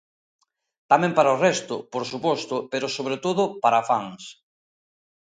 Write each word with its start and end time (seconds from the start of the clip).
Tamén 0.91 1.11
para 1.17 1.35
o 1.35 1.39
resto, 1.47 1.75
por 1.93 2.03
suposto, 2.11 2.55
pero 2.71 2.93
sobre 2.97 3.17
todo 3.25 3.43
para 3.63 3.85
fans. 3.89 4.23